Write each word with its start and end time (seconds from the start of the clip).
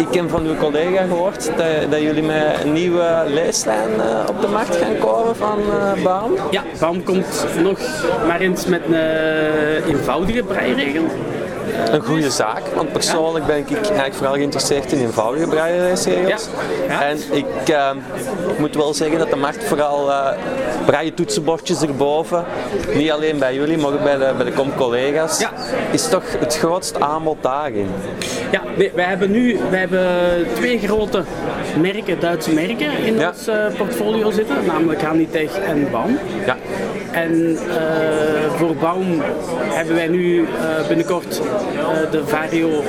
ik 0.00 0.14
heb 0.14 0.30
van 0.30 0.46
uw 0.46 0.56
collega 0.56 1.02
gehoord 1.02 1.50
dat, 1.56 1.90
dat 1.90 2.00
jullie 2.00 2.22
met 2.22 2.64
een 2.64 2.72
nieuwe 2.72 3.24
leeslijn 3.26 3.90
uh, 3.96 4.28
op 4.28 4.40
de 4.40 4.46
markt 4.46 4.76
gaan 4.76 4.98
komen 4.98 5.36
van 5.36 5.58
uh, 5.58 6.04
Baum. 6.04 6.32
Ja, 6.50 6.62
Baum 6.78 7.04
komt 7.04 7.46
nog 7.62 7.78
maar 8.26 8.40
eens 8.40 8.66
met 8.66 8.80
een 8.84 8.92
uh, 8.92 9.86
eenvoudige 9.86 10.42
breiregel. 10.42 11.04
Een 11.90 12.00
goede 12.00 12.30
zaak, 12.30 12.62
want 12.74 12.92
persoonlijk 12.92 13.46
ben 13.46 13.56
ik 13.56 13.70
eigenlijk 13.70 14.14
vooral 14.14 14.34
geïnteresseerd 14.34 14.92
in 14.92 15.00
eenvoudige 15.00 15.46
breienregels. 15.46 16.04
Ja. 16.88 17.02
En 17.02 17.18
ik 17.30 17.74
moet 18.58 18.74
wel 18.74 18.94
zeggen 18.94 19.18
dat 19.18 19.30
de 19.30 19.36
markt 19.36 19.64
vooral 19.64 20.10
braille 20.86 21.14
toetsenbordjes 21.14 21.82
erboven, 21.82 22.44
niet 22.94 23.10
alleen 23.10 23.38
bij 23.38 23.54
jullie, 23.54 23.78
maar 23.78 23.92
ook 23.92 24.02
bij 24.02 24.16
de, 24.16 24.32
bij 24.36 24.46
de 24.46 24.74
collega's, 24.76 25.40
ja. 25.40 25.50
is 25.90 26.08
toch 26.08 26.24
het 26.38 26.58
grootste 26.58 27.00
aanbod 27.00 27.36
daarin. 27.40 27.90
Ja, 28.50 28.62
wij, 28.94 29.04
hebben 29.04 29.30
nu 29.30 29.58
wij 29.70 29.78
hebben 29.78 30.46
twee 30.54 30.78
grote 30.78 31.22
merken, 31.80 32.20
Duitse 32.20 32.54
merken 32.54 32.98
in 33.04 33.14
ja. 33.14 33.28
ons 33.28 33.48
uh, 33.48 33.54
portfolio 33.76 34.30
zitten, 34.30 34.56
namelijk 34.66 35.02
Hanitech 35.02 35.58
en 35.58 35.90
Baum. 35.90 36.18
Ja. 36.46 36.56
En 37.12 37.32
uh, 37.32 37.58
voor 38.56 38.74
Baum 38.74 39.22
hebben 39.68 39.94
wij 39.94 40.08
nu 40.08 40.40
uh, 40.40 40.46
binnenkort 40.88 41.40
de 42.10 42.26
Vario 42.26 42.82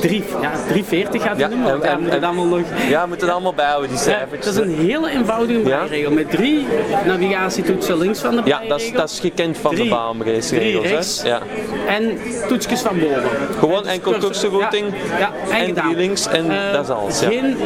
3, 0.00 0.24
ja, 0.40 0.52
340 0.68 1.22
gaat 1.22 1.30
het 1.30 1.38
ja, 1.38 1.48
noemen. 1.48 1.82
En, 1.82 1.82
en, 1.82 2.10
en, 2.10 2.24
allemaal 2.24 2.46
nog... 2.46 2.60
Ja, 2.88 3.02
we 3.02 3.08
moeten 3.08 3.26
het 3.26 3.34
allemaal 3.34 3.54
bijhouden, 3.54 3.90
die 3.90 3.98
cijfers. 3.98 4.46
Het 4.46 4.54
is 4.54 4.56
een 4.56 4.74
hele 4.74 5.10
eenvoudige 5.10 5.86
regel 5.88 6.12
met 6.12 6.30
drie 6.30 6.66
navigatietoetsen 7.06 7.98
links 7.98 8.18
van 8.20 8.36
de 8.36 8.42
Ja, 8.44 8.60
dat 8.68 8.80
is, 8.80 8.92
dat 8.92 9.10
is 9.10 9.20
gekend 9.20 9.58
van 9.58 9.74
drie, 9.74 9.84
de 9.84 9.90
baanregels. 9.90 11.22
Ja. 11.22 11.40
en 11.88 12.18
toetsjes 12.48 12.80
van 12.80 12.98
boven. 12.98 13.30
Gewoon 13.58 13.86
enkel 13.86 14.18
toetsenrouting 14.18 14.86
ja, 15.18 15.18
ja, 15.18 15.32
en, 15.56 15.66
en 15.66 15.74
drie 15.74 15.96
links 15.96 16.26
en 16.26 16.46
uh, 16.46 16.72
dat 16.72 16.84
is 16.84 16.90
alles. 16.90 17.20
Ja. 17.20 17.28
Geen, 17.28 17.56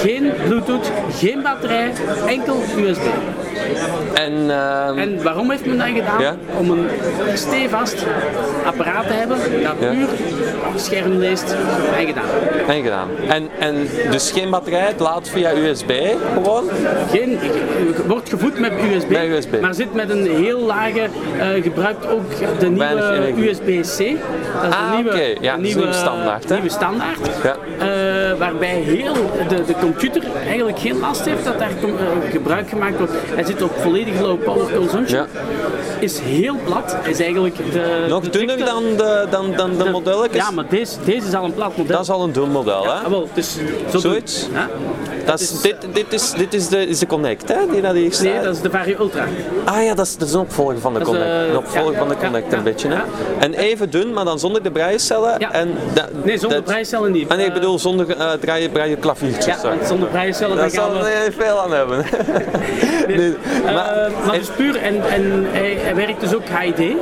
geen 0.00 0.32
bluetooth, 0.46 0.90
geen 1.18 1.42
batterij, 1.42 1.92
enkel 2.26 2.62
USB. 2.76 3.02
En, 4.14 4.32
uh, 4.32 5.02
en 5.02 5.22
waarom 5.22 5.50
heeft 5.50 5.66
men 5.66 5.78
dat 5.78 5.86
gedaan? 5.86 6.20
Ja? 6.20 6.36
Om 6.58 6.70
een 6.70 6.88
stevast 7.34 8.06
apparaat 8.64 9.06
te 9.06 9.12
hebben 9.12 9.38
dat 9.62 9.78
puur 9.78 10.08
scherm 10.76 11.12
leest 11.12 11.56
en 11.96 12.06
gedaan. 12.06 12.24
En 12.68 12.82
gedaan. 12.82 13.08
En, 13.28 13.48
en 13.58 13.88
dus 14.10 14.30
geen 14.30 14.50
batterij, 14.50 14.86
het 14.86 15.00
laat 15.00 15.28
via 15.28 15.52
USB 15.54 15.92
gewoon? 16.34 16.64
Geen, 17.10 17.38
wordt 18.06 18.28
gevoed 18.28 18.58
met 18.58 18.72
USB, 18.72 19.10
met 19.10 19.22
USB. 19.22 19.60
maar 19.60 19.74
zit 19.74 19.94
met 19.94 20.10
een 20.10 20.26
heel 20.26 20.60
lage, 20.60 21.08
uh, 21.36 21.62
gebruikt 21.62 22.08
ook 22.08 22.58
de 22.58 22.68
nieuwe 22.68 23.34
USB-C. 23.36 23.98
Dat 24.62 24.70
is 24.70 24.76
ah, 24.76 24.90
de 24.90 24.96
nieuwe, 24.96 25.10
okay. 25.10 25.36
ja, 25.40 25.56
nieuwe, 25.56 25.78
nieuwe 25.78 25.92
standaard. 25.92 26.48
Hè? 26.48 26.54
Nieuwe 26.54 26.70
standaard. 26.70 27.30
Ja. 27.42 27.56
Uh, 27.82 28.38
waarbij 28.38 28.74
heel 28.74 29.14
de, 29.48 29.64
de 29.64 29.74
computer 29.80 30.22
eigenlijk 30.46 30.78
geen 30.78 30.98
last 30.98 31.24
heeft 31.24 31.44
dat 31.44 31.58
daar 31.58 31.70
uh, 31.84 32.30
gebruik 32.30 32.68
gemaakt 32.68 32.98
wordt. 32.98 33.12
Hij 33.42 33.50
zit 33.50 33.62
op 33.62 33.72
volledig 33.76 34.20
low 34.20 34.44
power 34.44 34.76
consumption. 34.76 35.20
Ja. 35.20 35.26
Is 36.00 36.18
heel 36.18 36.56
plat. 36.64 36.96
Is 37.04 37.20
eigenlijk 37.20 37.56
de, 37.72 38.06
Nog 38.08 38.22
de 38.22 38.30
dunner 38.30 38.58
dan 38.58 38.82
de, 38.96 39.26
dan, 39.30 39.52
dan 39.56 39.70
de, 39.76 39.84
de 39.84 39.90
modellen? 39.90 40.28
Ja, 40.32 40.50
maar 40.50 40.68
deze, 40.68 40.96
deze 41.04 41.26
is 41.26 41.34
al 41.34 41.44
een 41.44 41.54
plat 41.54 41.76
model. 41.76 41.96
Dat 41.96 42.04
is 42.04 42.10
al 42.10 42.22
een 42.22 42.32
dun 42.32 42.50
model, 42.50 42.82
ja, 42.82 43.02
hè? 43.02 43.10
Wel, 43.10 43.28
dus 43.34 43.56
zo 43.90 43.98
Zoiets? 43.98 44.46
Ja. 44.52 44.68
Dat 45.24 45.40
is, 45.40 45.60
dit, 45.60 45.76
dit, 45.92 46.12
is, 46.12 46.32
dit 46.32 46.54
is, 46.54 46.68
de, 46.68 46.86
is 46.86 46.98
de 46.98 47.06
Connect, 47.06 47.48
hè? 47.48 47.56
Die 47.70 47.80
naar 47.80 47.92
die 47.92 48.12
Nee, 48.22 48.40
dat 48.42 48.54
is 48.54 48.60
de 48.60 48.70
Vario 48.70 48.96
Ultra. 48.98 49.24
Ah 49.64 49.82
ja, 49.84 49.94
dat 49.94 50.06
is, 50.06 50.16
dat 50.16 50.28
is 50.28 50.34
een 50.34 50.40
opvolger 50.40 50.78
van 50.78 50.92
de 50.92 50.98
dat 50.98 51.08
Connect. 51.08 51.48
Een 51.48 51.56
opvolger 51.56 51.92
ja, 51.92 51.98
van 51.98 52.08
de 52.08 52.16
Connect 52.16 52.50
ja, 52.50 52.56
een 52.56 52.62
beetje, 52.62 52.88
hè? 52.88 53.02
En 53.38 53.54
even 53.54 53.90
dun, 53.90 54.12
maar 54.12 54.24
dan 54.24 54.38
zonder 54.38 54.62
de 54.62 54.70
breiecellen. 54.70 55.38
En 55.38 55.74
da, 55.94 56.08
nee, 56.22 56.38
zonder 56.38 56.62
breiecellen 56.62 57.12
niet. 57.12 57.28
Ah, 57.28 57.36
nee, 57.36 57.46
ik 57.46 57.52
bedoel 57.52 57.78
zonder 57.78 58.08
uh, 58.08 58.30
draaien, 58.32 58.98
klaviertjes. 58.98 59.62
Ja, 59.62 59.74
zonder 59.86 60.08
breiecellen. 60.08 60.56
Daar 60.56 60.70
zal 60.70 60.92
we 60.92 61.32
veel 61.38 61.60
aan 61.60 61.72
hebben. 61.72 62.04
nee, 63.06 63.16
nee. 63.16 63.34
Uh, 63.64 63.74
maar, 64.26 64.38
dus 64.38 64.48
puur, 64.48 64.76
en, 64.76 64.94
en 65.10 65.46
hij, 65.50 65.76
hij 65.80 65.94
werkt 65.94 66.20
dus 66.20 66.34
ook 66.34 66.42
HID, 66.58 66.96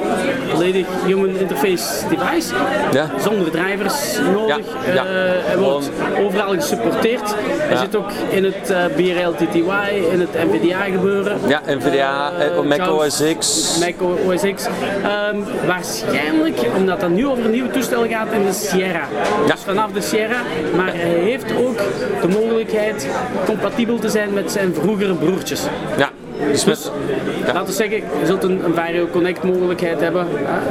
volledig 0.53 0.86
Human 1.06 1.36
Interface 1.36 2.09
Device, 2.09 2.54
ja. 2.92 3.10
zonder 3.22 3.50
drivers 3.50 4.19
nodig. 4.32 4.66
Ja. 4.86 4.92
Ja. 4.94 5.04
Uh, 5.04 5.10
hij 5.44 5.59
wordt 5.59 5.91
overal 6.25 6.54
gesupporteerd. 6.54 7.34
Hij 7.59 7.76
zit 7.76 7.97
ook 7.97 8.09
in 8.31 8.44
het 8.44 8.71
uh, 8.71 8.84
BRL 8.97 9.32
TTY, 9.32 10.10
in 10.12 10.21
het 10.21 10.32
NVDA 10.32 10.82
gebeuren. 10.82 11.38
Ja, 11.47 11.62
NVDA, 11.66 12.32
uh, 12.56 12.60
Mac 12.60 12.93
OS 12.93 13.22
X. 13.38 13.78
Mac 13.78 14.09
OS 14.26 14.43
X. 14.54 14.66
Um, 14.66 15.44
waarschijnlijk, 15.66 16.59
omdat 16.76 17.00
dat 17.00 17.10
nu 17.10 17.26
over 17.26 17.44
een 17.44 17.50
nieuw 17.50 17.71
toestel 17.71 18.09
gaat, 18.09 18.32
in 18.32 18.44
de 18.44 18.53
Sierra. 18.53 19.09
Ja. 19.47 19.53
Dus 19.53 19.60
vanaf 19.65 19.93
de 19.93 20.00
Sierra. 20.00 20.43
Maar 20.76 20.93
hij 20.94 21.09
heeft 21.09 21.56
ook 21.56 21.76
de 22.21 22.28
mogelijkheid 22.28 23.09
compatibel 23.47 23.98
te 23.98 24.09
zijn 24.09 24.32
met 24.32 24.53
zijn 24.53 24.75
vroegere 24.75 25.15
broertjes. 25.15 25.62
Ja. 25.97 26.09
Dus, 26.48 26.64
ja. 26.64 27.52
laten 27.52 27.66
we 27.66 27.72
zeggen, 27.72 27.96
je 27.96 28.26
zult 28.26 28.42
een, 28.42 28.64
een 28.64 28.74
Vario 28.74 29.06
Connect 29.06 29.44
mogelijkheid 29.44 30.00
hebben. 30.00 30.26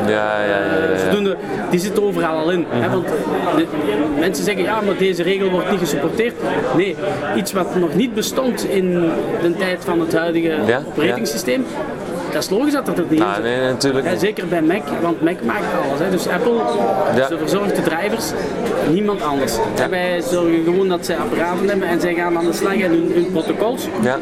Ja, 0.07 0.09
ja, 0.09 0.45
ja. 0.45 0.91
ja, 0.91 0.97
Zodoende, 0.97 1.37
die 1.69 1.79
zit 1.79 2.01
overal 2.01 2.37
al 2.37 2.51
in. 2.51 2.65
Hè, 2.69 2.89
want 2.89 3.07
de, 3.55 3.65
mensen 4.19 4.43
zeggen, 4.43 4.63
ja, 4.63 4.81
maar 4.81 4.97
deze 4.97 5.23
regel 5.23 5.49
wordt 5.49 5.71
niet 5.71 5.79
gesupporteerd. 5.79 6.33
Nee, 6.75 6.95
iets 7.35 7.51
wat 7.51 7.75
nog 7.75 7.95
niet 7.95 8.13
bestond 8.13 8.69
in 8.69 9.11
de 9.41 9.55
tijd 9.57 9.83
van 9.83 9.99
het 9.99 10.13
huidige 10.13 10.55
ja, 10.65 10.81
operatingsysteem, 10.87 11.65
dat 12.31 12.43
is 12.43 12.49
logisch 12.49 12.73
dat 12.73 12.85
dat 12.85 12.97
er 12.97 13.05
niet 13.09 13.21
ah, 13.21 13.37
nee, 13.37 13.59
natuurlijk. 13.59 14.05
Ja, 14.05 14.17
zeker 14.17 14.47
bij 14.47 14.61
Mac, 14.61 14.81
want 15.01 15.21
Mac 15.21 15.43
maakt 15.43 15.65
alles. 15.83 15.99
Hè. 15.99 16.09
Dus 16.09 16.27
Apple 16.27 16.53
ja. 17.15 17.27
ze 17.27 17.37
verzorgt 17.37 17.75
de 17.75 17.81
drivers, 17.81 18.31
niemand 18.91 19.21
anders. 19.21 19.53
Ja. 19.75 19.89
Wij 19.89 20.21
zorgen 20.21 20.63
gewoon 20.63 20.87
dat 20.87 21.05
zij 21.05 21.17
apparaten 21.17 21.69
hebben 21.69 21.87
en 21.87 22.01
zij 22.01 22.13
gaan 22.13 22.37
aan 22.37 22.45
de 22.45 22.53
slag 22.53 22.73
en 22.73 22.91
hun, 22.91 23.11
hun 23.13 23.31
protocols. 23.31 23.87
Ja. 24.01 24.19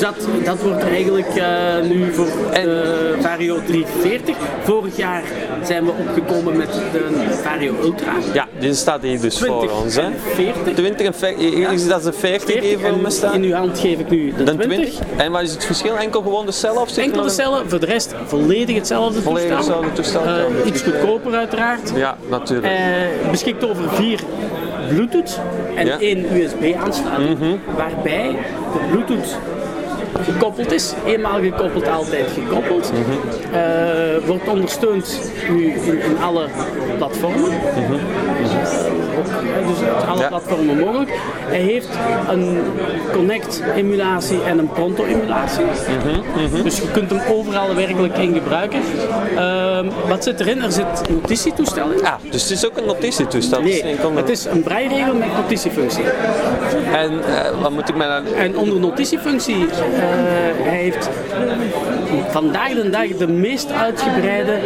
Dus 0.00 0.08
dat, 0.08 0.44
dat 0.44 0.62
wordt 0.62 0.82
eigenlijk 0.82 1.36
uh, 1.36 1.88
nu 1.88 2.12
voor 2.12 2.26
de 2.52 3.16
Vario 3.20 3.58
340. 3.66 4.36
Vorig 4.62 4.96
jaar 4.96 5.22
zijn 5.64 5.84
we 5.84 5.90
opgekomen 5.90 6.56
met 6.56 6.72
de 6.92 7.08
Vario 7.42 7.74
Ultra. 7.82 8.12
Ja, 8.32 8.48
die 8.58 8.74
staat 8.74 9.02
hier 9.02 9.20
dus 9.20 9.38
voor 9.38 9.70
ons. 9.82 9.96
Hè? 9.96 10.08
40. 10.34 10.74
20 10.74 11.06
en 11.06 11.14
40. 11.14 11.88
Dat 11.88 12.00
is 12.00 12.06
een 12.06 12.14
40, 12.14 12.48
40 12.48 12.62
even 12.62 12.88
voor 12.88 12.98
me 12.98 13.10
staan. 13.10 13.34
In 13.34 13.42
uw 13.42 13.52
hand 13.52 13.78
geef 13.78 13.98
ik 13.98 14.10
nu 14.10 14.32
de, 14.36 14.44
de 14.44 14.56
20. 14.56 14.66
20. 14.66 15.00
En 15.16 15.32
wat 15.32 15.42
is 15.42 15.52
het 15.52 15.64
verschil? 15.64 15.96
Enkel 15.96 16.22
gewoon 16.22 16.46
de 16.46 16.52
cel? 16.52 16.74
Of 16.74 16.96
Enkel 16.96 17.22
de 17.22 17.30
cellen, 17.30 17.70
voor 17.70 17.80
de 17.80 17.86
rest 17.86 18.14
volledig 18.26 18.76
hetzelfde 18.76 19.22
volledig 19.22 19.56
toestel. 19.56 19.82
Hetzelfde 19.82 19.92
toestel. 19.92 20.50
Uh, 20.60 20.66
iets 20.66 20.82
goedkoper 20.82 21.34
uiteraard. 21.34 21.92
Ja, 21.94 22.16
natuurlijk. 22.28 22.72
Uh, 22.72 23.30
beschikt 23.30 23.64
over 23.70 23.90
vier 23.90 24.20
Bluetooth 24.88 25.40
en 25.76 25.86
ja. 25.86 25.98
één 25.98 26.36
USB-aansluiting. 26.36 27.38
Mm 27.38 27.44
-hmm. 27.44 27.60
Waarbij 27.76 28.36
de 28.72 28.78
Bluetooth 28.90 29.38
gekoppeld 30.18 30.72
is. 30.72 30.94
Eenmaal 31.06 31.40
gekoppeld, 31.40 31.88
altijd 31.88 32.26
gekoppeld. 32.30 32.92
Uh, 33.52 34.26
wordt 34.26 34.48
ondersteund 34.48 35.32
nu 35.50 35.72
in, 35.72 36.18
alle 36.22 36.48
platformen. 36.98 37.50
Mm 37.50 37.84
-hmm. 37.86 38.79
Dus 39.66 40.06
alle 40.08 40.20
ja. 40.20 40.28
platformen 40.28 40.78
mogelijk. 40.78 41.10
Hij 41.46 41.60
heeft 41.60 41.88
een 42.28 42.58
Connect 43.12 43.62
emulatie 43.76 44.42
en 44.42 44.58
een 44.58 44.68
Pronto 44.68 45.04
emulatie. 45.04 45.64
Mm 45.64 46.48
-hmm. 46.50 46.62
Dus 46.62 46.76
je 46.76 46.90
kunt 46.90 47.10
hem 47.10 47.20
overal 47.28 47.74
werkelijk 47.74 48.18
in 48.18 48.34
gebruiken. 48.34 48.80
Uh, 49.34 49.80
wat 50.08 50.24
zit 50.24 50.40
erin? 50.40 50.62
Er 50.62 50.72
zit 50.72 50.86
een 51.08 51.14
notitietoestel 51.14 51.90
in. 51.90 52.04
Ah, 52.04 52.14
dus 52.30 52.42
het 52.42 52.50
is 52.50 52.66
ook 52.66 52.76
een 52.76 52.86
notitietoestel? 52.86 53.62
Nee, 53.62 53.84
het 54.14 54.28
is 54.28 54.44
een 54.44 54.62
breiregel 54.62 55.14
met 55.14 55.28
notitiefunctie. 55.36 56.04
En 56.92 57.12
uh, 57.12 57.62
wat 57.62 57.70
moet 57.70 57.88
ik 57.88 57.96
mij 57.96 58.08
dan... 58.08 58.34
En 58.34 58.56
onder 58.58 58.80
notitiefunctie 58.80 59.56
uh, 59.56 59.66
hij 60.62 60.78
heeft 60.78 61.08
vandaag 62.30 62.72
de 62.74 62.90
dag 62.90 63.06
de 63.06 63.28
meest 63.28 63.72
uitgebreide 63.72 64.58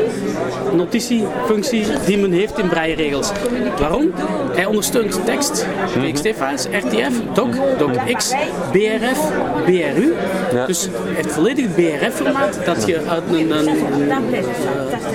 notitiefunctie 0.73 1.87
die 2.07 2.19
men 2.19 2.33
heeft 2.33 2.59
in 2.59 2.69
breiregels. 2.69 3.31
Waarom? 3.79 4.13
Hij 4.55 4.65
ondersteunt 4.65 5.25
tekst, 5.25 5.67
TXT-files, 5.87 6.67
RTF, 6.71 7.13
doc, 7.33 7.49
docx, 7.79 8.33
BRF, 8.73 9.19
BRU. 9.65 10.15
Ja. 10.53 10.67
Dus 10.67 10.83
hij 10.83 11.15
heeft 11.15 11.33
volledig 11.33 11.65
het 11.65 11.75
BRF-formaat 11.75 12.59
dat 12.65 12.87
je 12.87 13.01
uit 13.09 13.23
een, 13.29 13.51
een, 13.51 13.69
een 13.69 14.25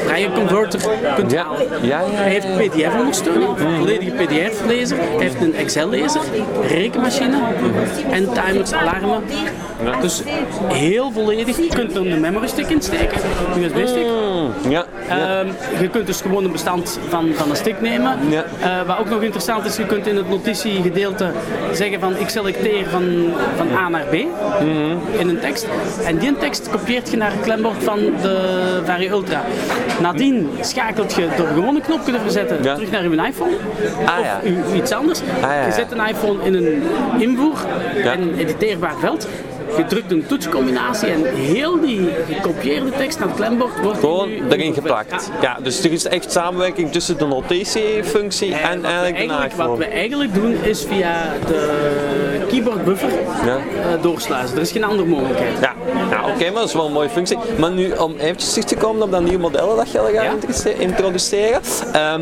braille 0.06 0.31
converter 0.31 0.80
kunt 1.16 1.31
ja. 1.31 1.44
halen. 1.44 1.68
Ja, 1.81 2.04
hij 2.06 2.30
heeft 2.30 2.45
PDF-ondersteuning, 2.57 3.50
volledige 3.77 4.12
PDF-lezer, 4.12 4.98
hij 4.98 5.07
heeft 5.18 5.42
een 5.42 5.56
Excel-lezer, 5.56 6.22
rekenmachine 6.68 7.38
en 8.12 8.33
timers, 8.33 8.74
alarmen. 8.74 9.24
Dus 10.01 10.22
heel 10.68 11.12
volledig. 11.12 11.57
Je 11.57 11.68
kunt 11.68 11.95
er 11.95 12.12
een 12.12 12.19
memory 12.19 12.48
stick 12.48 12.69
in 12.69 12.81
steken, 12.81 13.18
USB 13.57 13.88
stick. 13.88 14.06
Mm. 14.06 14.30
Mm, 14.63 14.72
ja, 14.72 14.86
Ehm, 15.10 15.48
je 15.81 15.89
kunt 15.89 16.06
dus 16.06 16.22
gewoon 16.22 16.44
een 16.44 16.51
bestand 16.51 17.00
van, 17.07 17.33
van 17.33 17.50
een 17.50 17.56
stick 17.56 17.81
nemen. 17.81 18.18
Ja. 18.30 18.44
Eh, 18.60 18.88
wat 18.88 18.98
ook 19.09 19.15
nog 19.15 19.23
interessant 19.23 19.65
is, 19.65 19.75
je 19.77 19.85
kunt 19.85 20.07
in 20.07 20.15
het 20.17 20.29
notitiegedeelte 20.29 21.31
zeggen 21.73 22.00
van 22.00 22.17
ik 22.17 22.29
selecteer 22.29 22.89
van, 22.89 23.33
van 23.57 23.67
A 23.77 23.89
naar 23.89 24.06
B 24.06 24.13
in 25.19 25.29
een 25.29 25.39
tekst. 25.39 25.67
En 26.06 26.17
die 26.17 26.38
tekst 26.38 26.69
kopieert 26.69 27.09
je 27.11 27.17
naar 27.17 27.31
het 27.31 27.41
klembord 27.41 27.83
van 27.83 28.00
de 28.21 28.38
Vario 28.85 29.09
Ultra. 29.09 29.41
Nadien 30.01 30.50
schakelt 30.61 31.13
je 31.13 31.27
door 31.38 31.47
gewoon 31.47 31.75
een 31.75 31.81
knopje 31.81 32.11
te 32.11 32.19
verzetten 32.19 32.63
Ja. 32.63 32.73
terug 32.73 32.91
naar 32.91 33.03
je 33.03 33.09
iPhone 33.27 33.51
Ah, 34.06 34.19
of 34.19 34.25
ja. 34.25 34.39
u- 34.44 34.75
iets 34.77 34.91
anders. 34.91 35.19
ja. 35.41 35.65
Je 35.65 35.71
zet 35.71 35.91
een 35.91 36.07
iPhone 36.07 36.44
in 36.44 36.53
een 36.53 36.83
invoer 37.17 37.57
en 38.03 38.21
een 38.21 38.38
editeerbaar 38.38 38.94
veld. 39.00 39.27
Je 39.77 39.86
drukt 39.88 40.12
een 40.12 40.25
toetscombinatie 40.27 41.07
en 41.10 41.25
heel 41.25 41.80
die 41.81 42.10
gekopieerde 42.30 42.89
tekst 42.98 43.19
naar 43.19 43.27
het 43.27 43.38
klembord 43.38 43.81
wordt 43.83 44.00
Gewoon 44.00 44.30
erin 44.50 44.74
geplakt. 44.74 45.30
Ja. 45.42 45.56
Ja, 45.56 45.57
dus 45.63 45.83
er 45.83 45.92
is 45.92 46.06
echt 46.06 46.31
samenwerking 46.31 46.92
tussen 46.92 47.18
de 47.18 47.25
notitiefunctie 47.25 48.54
en, 48.56 48.81
we 48.81 48.88
eigenlijk 48.88 49.27
de 49.27 49.33
eigenlijk, 49.33 49.54
wat 49.69 49.77
we 49.77 49.86
eigenlijk 49.86 50.33
doen 50.33 50.54
is 50.63 50.83
via 50.83 51.33
de 51.48 52.45
keyboard 52.50 52.83
buffer 52.86 53.10
Ja. 53.45 53.56
eh, 53.56 54.01
doorsluizen. 54.01 54.56
Er 54.56 54.62
is 54.62 54.71
geen 54.71 54.83
andere 54.83 55.07
mogelijkheid. 55.10 55.60
Ja, 55.62 55.74
nou, 56.10 56.31
oké, 56.31 56.44
maar 56.44 56.54
dat 56.60 56.68
is 56.68 56.74
wel 56.74 56.86
een 56.86 56.92
mooie 56.92 57.10
functie. 57.10 57.38
Maar 57.57 57.72
nu 57.72 57.92
om 57.92 58.13
eventjes 58.18 58.50
terug 58.50 58.65
te 58.68 58.75
komen 58.75 59.01
op 59.01 59.12
dat 59.12 59.22
nieuwe 59.22 59.39
model 59.39 59.75
dat 59.75 59.92
je 59.92 60.00
al 60.00 60.06
gaat 60.06 60.13
Ja. 60.13 60.31
introduce- 60.31 60.74
introduceren. 60.77 61.62
Ehm, 61.94 62.22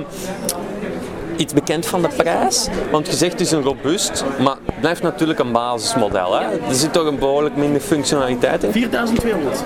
iets 1.38 1.54
bekend 1.54 1.86
van 1.86 2.02
de 2.02 2.08
prijs? 2.18 2.68
Want 2.92 3.08
je 3.08 3.14
zegt 3.14 3.32
het 3.32 3.42
is 3.42 3.52
een 3.52 3.64
robuust, 3.64 4.24
maar 4.40 4.56
het 4.66 4.80
blijft 4.80 5.02
natuurlijk 5.02 5.40
een 5.40 5.52
basismodel. 5.52 6.40
Hè? 6.40 6.46
Er 6.68 6.76
zit 6.76 6.94
toch 6.94 7.06
een 7.06 7.20
behoorlijk 7.20 7.56
minder 7.56 7.82
functionaliteit 7.82 8.64
in. 8.64 8.72
4200. 8.72 9.64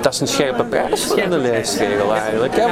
Dat 0.00 0.12
is 0.12 0.20
een 0.20 0.26
scherpe 0.28 0.64
prijs 0.64 1.04
voor 1.04 1.16
de 1.30 1.38
leesregel 1.38 2.14
eigenlijk. 2.14 2.56
Hè? 2.56 2.66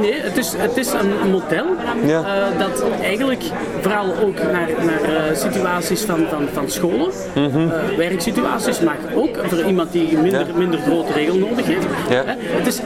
Nee, 0.00 0.20
het 0.20 0.36
is, 0.36 0.52
het 0.56 0.76
is 0.76 0.92
een 0.92 1.30
model 1.30 1.66
Ja. 2.04 2.18
eh, 2.22 2.58
dat 2.58 2.84
eigenlijk 3.02 3.42
vooral 3.80 4.14
ook 4.24 4.36
naar, 4.52 4.68
naar 4.84 5.02
eh, 5.02 5.36
situaties 5.36 6.02
van, 6.02 6.26
van, 6.30 6.48
van 6.52 6.70
scholen, 6.70 7.10
Mhm. 7.34 7.58
eh, 7.70 7.96
werksituaties, 7.96 8.80
maar 8.80 8.96
ook 9.14 9.36
voor 9.42 9.62
iemand 9.64 9.92
die 9.92 10.18
minder, 10.18 10.46
Ja. 10.46 10.54
minder 10.56 10.80
grote 10.80 11.12
regel 11.12 11.36
nodig 11.36 11.66
heeft. 11.66 11.86
Ja. 12.10 12.22
Het 12.26 12.66
is 12.66 12.80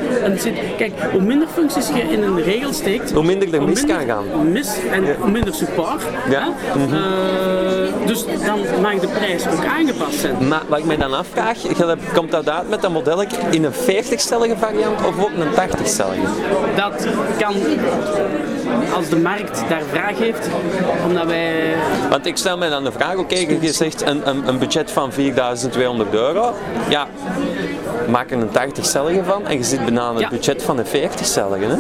een, 0.45 0.55
kijk, 0.77 0.93
hoe 1.13 1.21
minder 1.23 1.49
functies 1.49 1.89
je 1.89 2.03
in 2.03 2.23
een 2.23 2.43
regel 2.43 2.73
steekt, 2.73 3.11
Hoe 3.13 3.25
minder 3.25 3.55
er 3.55 3.63
mis 3.63 3.85
kan 3.87 4.07
gaan. 4.07 4.53
Mis 4.53 4.69
en 4.91 5.05
hoe 5.21 5.31
minder 5.31 5.55
support. 5.55 6.03
Ja. 6.31 6.49
Mhm. 6.77 6.97
dus 8.07 8.25
dan 8.47 8.59
mag 8.83 8.95
de 9.01 9.09
prijs 9.09 9.43
ook 9.47 9.65
aangepast 9.65 10.19
zijn. 10.19 10.49
Maar 10.49 10.63
wat 10.69 10.79
ik 10.79 10.85
mij 10.85 10.97
dan 10.97 11.15
afvraag, 11.15 11.59
komt 12.15 12.31
dat 12.31 12.49
uit 12.49 12.69
met 12.69 12.83
dat 12.83 12.91
model 12.91 13.25
in 13.51 13.65
een 13.65 13.73
40-stellige 13.73 14.57
variant 14.59 15.07
of 15.07 15.25
ook 15.25 15.31
een 15.39 15.69
80-stellige? 15.69 16.27
Dat 16.77 17.07
kan 17.39 17.55
als 18.95 19.09
de 19.09 19.17
markt 19.17 19.63
daar 19.69 19.83
vraag 19.91 20.19
heeft, 20.19 20.49
omdat 21.07 21.27
wij 21.27 21.75
Want 22.11 22.27
ik 22.27 22.37
stel 22.37 22.59
mij 22.59 22.69
dan 22.69 22.85
de 22.85 22.93
vraag, 22.93 23.17
oké, 23.17 23.35
je 23.61 23.73
zegt 23.73 24.03
een, 24.07 24.29
een, 24.29 24.49
een 24.49 24.59
budget 24.59 24.91
van 24.91 25.13
4200 25.13 26.15
euro. 26.15 26.55
Ja, 26.89 27.07
maak 28.11 28.31
er 28.31 28.39
een 28.39 28.49
80-stellige 28.49 29.25
van 29.25 29.47
en 29.47 29.57
je 29.57 29.65
zit 29.65 29.81
bijna 29.85 30.01
aan 30.01 30.15
het 30.15 30.23
Ja. 30.23 30.29
budget 30.29 30.63
van 30.63 30.79
een 30.79 30.87
40-stellige. 30.87 31.65
Hè? 31.65 31.77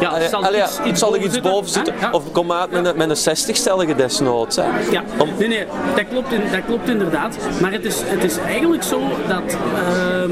Ja, 0.00 0.08
Allee, 0.08 0.28
zal 0.28 0.44
allee, 0.44 0.62
iets, 0.62 0.80
iets 0.84 1.00
zal 1.00 1.14
er 1.14 1.20
iets 1.20 1.40
boven 1.40 1.70
zitten? 1.70 1.94
Ja. 2.00 2.10
Of 2.10 2.32
kom 2.32 2.52
uit 2.52 2.70
met 2.70 2.86
een, 2.86 2.96
met 2.96 3.26
een 3.26 3.36
60-stellige 3.36 3.94
desnoods. 3.96 4.56
Hè? 4.56 4.62
Ja, 4.90 5.02
Om, 5.18 5.28
nee, 5.38 5.48
nee, 5.48 5.64
dat 5.94 6.04
klopt, 6.10 6.32
in, 6.32 6.40
dat 6.52 6.60
klopt 6.66 6.88
inderdaad. 6.88 7.36
Maar 7.60 7.72
het 7.72 7.84
is, 7.84 7.96
het 8.04 8.24
is 8.24 8.36
eigenlijk 8.38 8.82
zo 8.82 9.00
dat 9.28 9.56
ehm 9.74 10.30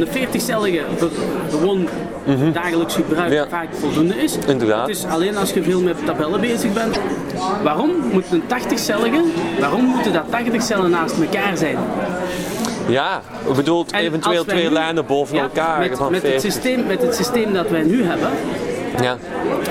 een 0.00 0.06
40-cellige 0.08 0.80
voor 0.96 1.10
gewoon 1.50 1.88
dagelijks 2.52 2.94
gebruik. 2.94 3.32
Ja. 3.32 3.46
vaak 3.48 3.68
voldoende 3.80 4.22
is. 4.22 4.36
Inderdaad. 4.46 4.86
Het 4.88 4.96
is 4.96 5.04
alleen 5.06 5.36
als 5.36 5.52
je 5.52 5.62
veel 5.62 5.80
met 5.80 5.96
tabellen 6.06 6.40
bezig 6.40 6.72
bent. 6.72 6.98
Waarom 7.62 7.90
moet 8.12 8.24
een 8.30 8.42
80-cellige, 8.42 9.20
waarom 9.60 9.84
moeten 9.84 10.12
dat 10.12 10.24
80 10.30 10.62
cellen 10.62 10.90
naast 10.90 11.14
elkaar 11.20 11.56
zijn? 11.56 11.76
Ja, 12.88 13.22
je 13.48 13.54
bedoelt 13.54 13.92
En 13.92 14.00
eventueel 14.00 14.44
twee 14.44 14.70
lijnen 14.70 15.06
boven 15.06 15.36
Ja, 15.36 15.42
elkaar 15.42 15.78
met, 15.78 15.96
van 15.96 16.10
met, 16.10 16.22
het 16.22 16.30
40. 16.30 16.52
systeem, 16.52 16.86
met 16.86 17.02
het 17.02 17.14
systeem 17.14 17.52
dat 17.52 17.70
wij 17.70 17.82
nu 17.82 18.04
hebben, 18.04 18.30
Ja. 19.02 19.16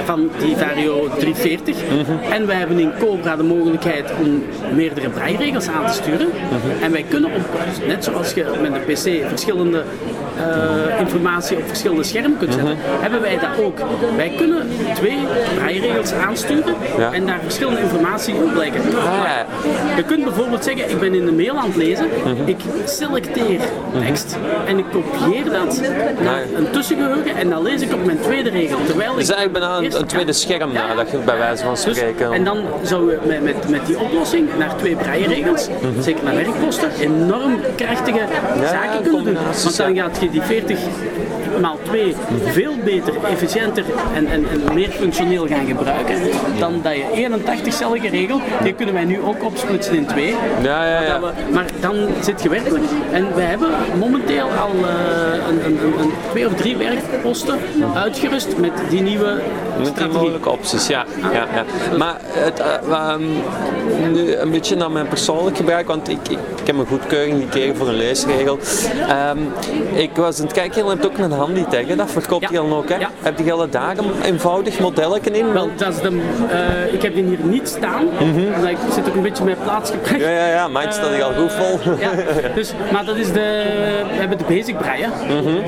van 0.05 0.29
die 0.39 0.55
Vario 0.57 1.07
340. 1.19 1.77
En 2.31 2.47
wij 2.47 2.55
hebben 2.55 2.79
in 2.79 2.91
Cobra 2.99 3.35
de 3.35 3.43
mogelijkheid 3.43 4.11
om 4.19 4.43
meerdere 4.75 5.09
breiregels 5.09 5.67
aan 5.67 5.85
te 5.85 5.93
sturen. 5.93 6.27
En 6.81 6.91
wij 6.91 7.05
kunnen 7.09 7.29
op, 7.35 7.41
net 7.87 8.03
zoals 8.03 8.33
je 8.33 8.45
met 8.61 8.71
een 8.73 8.81
PC 8.93 9.27
verschillende 9.29 9.83
eh, 10.37 10.99
informatie 10.99 11.57
op 11.57 11.67
verschillende 11.67 12.03
schermen 12.03 12.37
kunt 12.37 12.53
zetten, 12.53 12.75
hebben 12.79 13.21
wij 13.21 13.37
dat 13.39 13.65
ook. 13.65 13.77
Wij 14.15 14.31
kunnen 14.37 14.67
twee 14.93 15.17
breiregels 15.55 16.11
aansturen 16.13 16.75
Ja. 16.97 17.11
en 17.11 17.25
daar 17.25 17.39
verschillende 17.41 17.81
informatie 17.81 18.33
op 18.35 18.55
leggen. 18.55 18.81
ja. 18.91 19.45
Je 19.95 20.03
kunt 20.03 20.23
bijvoorbeeld 20.23 20.63
zeggen, 20.63 20.89
ik 20.89 20.99
ben 20.99 21.13
in 21.13 21.25
de 21.25 21.31
mail 21.31 21.57
aan 21.57 21.65
het 21.67 21.75
lezen, 21.75 22.05
ik 22.45 22.57
selecteer 22.85 23.59
tekst 24.05 24.37
en 24.67 24.77
ik 24.77 24.85
kopieer 24.91 25.43
dat 25.43 25.81
naar 26.23 26.39
Ja. 26.39 26.57
een 26.57 26.69
tussengeheugen 26.71 27.35
en 27.35 27.49
dan 27.49 27.61
lees 27.63 27.81
ik 27.81 27.93
op 27.93 28.05
mijn 28.05 28.19
tweede 28.19 28.49
regel. 28.49 28.77
Terwijl 28.85 29.12
Ik 29.17 29.29
eigenlijk 29.29 29.51
bijna 29.51 29.77
een, 29.77 30.05
tweede 30.05 30.33
scherm 30.33 30.71
Ja, 30.71 30.81
na, 30.81 30.87
ja. 30.87 30.95
dat 30.95 31.11
je 31.11 31.17
bij 31.17 31.37
wijze 31.37 31.63
van 31.63 31.73
Dus, 31.73 31.97
spreken... 31.97 32.31
en 32.31 32.43
dan 32.43 32.57
zou 32.83 33.11
je 33.11 33.17
met, 33.25 33.43
met, 33.43 33.69
met 33.69 33.85
die 33.85 33.99
oplossing 33.99 34.49
naar 34.57 34.77
twee 34.77 34.95
breienregels, 34.95 35.67
zeker 35.99 36.23
naar 36.23 36.35
werkposten, 36.35 36.89
enorm 36.99 37.59
krachtige 37.75 38.25
zaken 38.63 39.03
kunnen 39.03 39.23
doen. 39.23 39.37
Want 39.63 39.77
dan 39.77 39.95
gaat 39.95 40.17
je 40.21 40.29
die 40.29 40.41
40 40.41 40.79
maal 41.61 41.79
2 41.83 42.15
veel 42.45 42.73
beter, 42.83 43.13
efficiënter 43.31 43.83
en, 44.13 44.27
en, 44.27 44.45
en 44.49 44.73
meer 44.73 44.89
functioneel 44.89 45.47
gaan 45.47 45.65
gebruiken 45.65 46.15
dan 46.59 46.79
dat 46.83 46.93
je 46.93 47.29
81-cellige 47.29 48.09
regel, 48.09 48.41
die 48.63 48.73
kunnen 48.73 48.93
wij 48.93 49.03
nu 49.05 49.21
ook 49.21 49.43
opsplitsen 49.43 49.95
in 49.95 50.05
twee. 50.05 50.35
Ja, 50.61 50.85
ja, 50.85 51.01
ja. 51.01 51.19
We- 51.19 51.31
maar 51.53 51.65
dan 51.79 51.95
zit 52.21 52.43
je 52.43 52.49
werkelijk. 52.49 52.83
En 53.11 53.35
we 53.35 53.41
hebben 53.41 53.69
momenteel 53.99 54.43
al 54.61 54.69
eh, 54.69 55.47
een, 55.49 55.65
een, 55.65 55.77
een, 55.99 56.11
twee 56.31 56.45
of 56.47 56.53
drie 56.53 56.77
werkposten 56.77 57.59
uitgerust 57.95 58.57
met 58.57 58.71
die 58.89 59.01
nieuwe 59.01 59.41
Met 59.83 59.97
die 59.97 60.07
mogelijke 60.07 60.49
opties, 60.49 60.87
ja. 60.87 61.05
ja, 61.21 61.31
ja. 61.31 61.65
Maar 61.97 62.17
het, 62.21 62.59
eh, 62.59 62.91
ehm, 62.91 63.21
nu 64.13 64.33
een 64.35 64.51
beetje 64.51 64.75
naar 64.75 64.91
mijn 64.91 65.07
persoonlijk 65.07 65.57
gebruik, 65.57 65.87
want 65.87 66.09
ik, 66.09 66.17
ik, 66.29 66.37
ik 66.61 66.67
heb 66.67 66.77
een 66.77 66.85
goedkeuring 66.85 67.41
gekregen 67.43 67.75
voor 67.75 67.87
een 67.87 67.95
leesregel. 67.95 68.59
Ehm, 69.07 69.37
ik 69.93 70.09
was 70.15 70.37
aan 70.39 70.43
het 70.45 70.53
kijken, 70.53 70.83
je 70.83 70.89
hebt 70.89 71.05
ook 71.05 71.17
een 71.17 71.31
handytag, 71.45 71.87
hè? 71.87 71.95
dat 71.95 72.11
verkoopt 72.11 72.49
je 72.49 72.55
dan 72.55 72.73
ook. 72.73 72.89
Hè? 72.89 72.95
Heb 73.21 73.39
je 73.39 73.51
al 73.51 73.69
daar 73.69 73.97
een 73.97 74.21
eenvoudig 74.23 74.79
modelletje 74.79 75.31
in? 75.31 75.53
Wel, 75.53 75.69
dat 75.75 75.93
is 75.93 76.01
de, 76.01 76.21
eh, 76.49 76.93
ik 76.93 77.01
heb 77.01 77.15
die 77.15 77.23
hier 77.23 77.39
niet 77.43 77.67
staan, 77.67 78.07
omdat 78.19 78.69
ik 78.69 78.77
zit 78.93 79.07
ook 79.07 79.15
een 79.15 79.21
beetje 79.21 79.43
met. 79.43 79.57
Mhm. 79.57 80.17
Ja, 80.17 80.29
ja, 80.29 80.47
ja, 80.47 80.67
mijn 80.67 80.93
staat 80.93 81.13
hier 81.13 81.23
al 81.23 81.33
goed 81.33 81.51
vol. 81.51 81.79
Ja, 81.99 82.11
dus, 82.55 82.73
maar 82.91 83.05
dat 83.05 83.15
is 83.15 83.31
de, 83.31 83.63
we 84.07 84.19
hebben 84.19 84.37
de 84.37 84.43
basic 84.43 84.77
breien. 84.77 85.11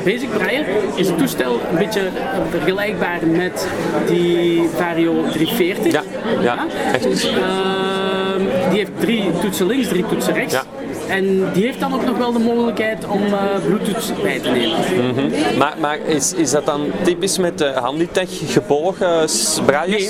Basic 0.04 0.38
breien 0.38 0.66
is 0.96 1.10
een 1.10 1.16
toestel 1.16 1.60
een 1.72 1.78
beetje 1.78 2.00
eh, 2.00 2.40
vergelijkbaar 2.50 3.28
met 3.28 3.68
die 4.08 4.70
Vario 4.76 5.24
340. 5.32 5.92
Ja, 5.92 6.04
ja, 6.42 6.58
echt. 6.94 7.06
Ehm, 7.06 8.70
die 8.70 8.78
heeft 8.78 8.92
drie 9.00 9.32
toetsen 9.42 9.68
links, 9.68 9.88
drie 9.88 10.06
toetsen 10.08 10.34
rechts. 10.34 10.54
Ja. 10.54 10.64
En 11.08 11.50
die 11.54 11.64
heeft 11.66 11.80
dan 11.80 11.94
ook 11.94 12.06
nog 12.06 12.18
wel 12.18 12.32
de 12.32 12.40
mogelijkheid 12.40 13.08
om 13.08 13.22
eh, 13.26 13.40
Bluetooth 13.66 14.14
bij 14.24 14.40
te 14.40 14.50
nemen. 14.50 15.32
Maar, 15.58 15.74
maar 15.80 15.98
is, 16.06 16.34
is 16.34 16.52
dat 16.52 16.66
dan 16.66 16.82
typisch 17.04 17.38
met 17.38 17.58
de 17.58 17.72
Handytech 17.76 18.30
gebogen 18.48 19.30
s- 19.30 19.60
Nee, 19.88 20.10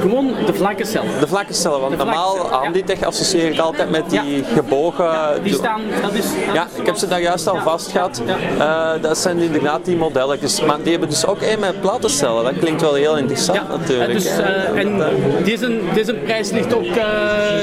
gewoon 0.00 0.34
de 0.46 0.54
vlakke 0.54 0.84
cel. 0.84 1.02
De 1.20 1.26
vlakke 1.26 1.52
cellen, 1.52 1.80
want 1.80 1.94
vlakke 1.94 2.12
normaal 2.12 2.34
cellen, 2.34 2.50
ja. 2.50 2.56
Handytech 2.58 3.02
associeer 3.02 3.50
ik 3.52 3.58
altijd 3.58 3.90
met 3.90 4.10
die 4.10 4.44
gebogen... 4.54 5.10
Die 5.42 5.54
staan, 5.54 5.80
dat 6.02 6.12
is... 6.12 6.24
dat 6.46 6.54
Ja, 6.54 6.66
is- 6.72 6.80
ik 6.80 6.86
heb 6.86 6.96
ze 6.96 7.08
daar 7.08 7.20
juist 7.20 7.48
al 7.48 7.56
vast 7.64 7.90
gehad. 7.90 8.22
Eh, 8.58 8.90
dat 9.00 9.18
zijn 9.18 9.38
inderdaad 9.38 9.84
die 9.84 9.96
modelletjes. 9.96 10.60
Maar 10.60 10.76
die 10.82 10.90
hebben 10.90 11.08
dus 11.08 11.26
ook 11.26 11.40
één 11.40 11.60
met 11.60 11.80
platte 11.80 12.08
cellen. 12.08 12.44
Dat 12.44 12.58
klinkt 12.58 12.80
wel 12.80 12.94
heel 12.94 13.16
interessant 13.16 13.58
Ja, 13.58 13.76
natuurlijk. 13.76 14.08
en 14.08 14.14
dus, 14.14 14.26
eh, 14.26 14.78
en 14.78 15.02
deze, 15.44 15.78
deze 15.94 16.14
prijs 16.14 16.50
ligt 16.50 16.74
ook 16.74 16.86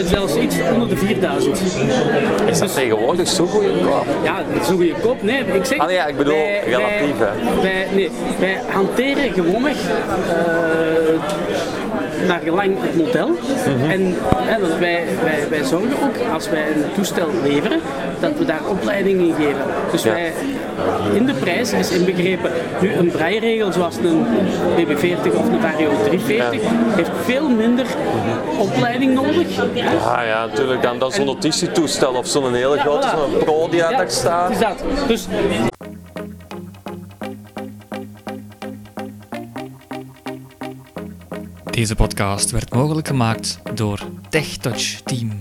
zelfs 0.05 0.35
iets 0.35 0.55
onder 0.73 0.89
de 0.89 0.97
4000. 0.97 1.59
Is 2.45 2.59
dat 2.59 2.73
tegenwoordig 2.75 3.27
zo 3.27 3.45
goedkoop? 3.45 4.05
Ja, 4.23 4.43
goede 4.63 4.93
koop. 5.01 5.23
Nee, 5.23 5.43
ik 5.53 5.65
zeg... 5.65 5.77
Ah, 5.77 5.91
ja, 5.91 6.05
ik 6.05 6.17
bedoel, 6.17 6.33
wij- 6.33 6.63
relatief, 6.65 7.17
hè. 7.17 7.61
Wij, 7.61 7.87
nee, 7.91 8.11
wij 8.39 8.59
hanteren 8.69 9.33
gewoonweg 9.33 9.75
eh, 9.75 11.21
naar 12.27 12.39
gelang 12.44 12.77
het 12.82 12.96
model. 12.96 13.27
Mhm. 13.27 13.91
En 13.91 14.15
hè, 14.36 14.60
want 14.60 14.77
wij, 14.79 15.03
wij, 15.24 15.50
wij 15.50 15.63
zorgen 15.63 15.89
ook, 16.03 16.34
als 16.34 16.50
wij 16.50 16.67
een 16.75 16.84
toestel 16.96 17.27
leveren, 17.44 17.79
dat 18.20 18.32
we 18.38 18.46
daar 18.46 18.62
opleiding 18.70 19.20
in 19.22 19.34
geven. 19.34 19.62
Dus 19.91 20.03
Ja. 20.03 20.12
wij, 20.12 20.34
in 21.13 21.25
de 21.25 21.34
prijs 21.34 21.74
is 21.74 21.89
inbegrepen 21.91 22.51
nu 22.82 22.94
een 22.94 23.12
breiregel 23.12 23.72
zoals 23.72 23.96
een 23.98 24.25
BB40 24.77 25.36
of 25.38 25.48
een 25.48 25.62
Vario 25.62 25.89
340 26.03 26.62
heeft 26.96 27.10
veel 27.25 27.50
minder 27.50 27.86
opleiding 28.60 29.13
nodig. 29.13 29.60
Ah 30.05 30.25
ja, 30.25 30.46
natuurlijk. 30.46 30.82
Dan, 30.82 31.00
dan 31.00 31.12
zo'n 31.12 31.25
notitietoestel 31.25 32.13
of 32.13 32.27
zo'n 32.27 32.53
hele 32.53 32.77
grote 32.77 33.08
zo'n 33.08 33.38
Pro 33.44 33.67
die 33.70 33.79
Ja, 33.79 33.89
daar 33.89 34.10
staat. 34.12 34.60
dat. 34.60 34.84
Dus 35.08 35.27
Deze 41.75 41.96
podcast 41.96 42.51
werd 42.51 42.74
mogelijk 42.74 43.08
gemaakt 43.08 43.60
door 43.74 44.00
TechTouch 44.29 45.01
Team. 45.03 45.38